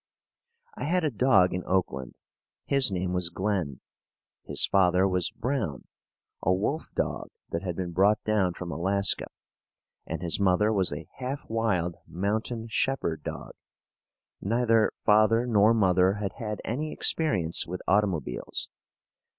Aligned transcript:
I 0.75 0.85
had 0.85 1.03
a 1.03 1.11
dog 1.11 1.53
in 1.53 1.63
Oakland. 1.67 2.15
His 2.65 2.91
name 2.91 3.13
was 3.13 3.29
Glen. 3.29 3.81
His 4.43 4.65
father 4.65 5.07
was 5.07 5.29
Brown, 5.29 5.83
a 6.41 6.51
wolf 6.51 6.89
dog 6.95 7.29
that 7.51 7.61
had 7.61 7.75
been 7.75 7.91
brought 7.91 8.19
down 8.23 8.53
from 8.53 8.71
Alaska, 8.71 9.27
and 10.07 10.23
his 10.23 10.39
mother 10.39 10.73
was 10.73 10.91
a 10.91 11.05
half 11.17 11.47
wild 11.47 11.97
mountain 12.07 12.65
shepherd 12.67 13.21
dog. 13.21 13.51
Neither 14.41 14.91
father 15.05 15.45
nor 15.45 15.71
mother 15.71 16.13
had 16.13 16.33
had 16.39 16.61
any 16.65 16.91
experience 16.91 17.67
with 17.67 17.83
automobiles. 17.87 18.69